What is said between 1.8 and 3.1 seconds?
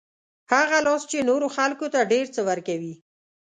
ته ډېر څه ورکوي.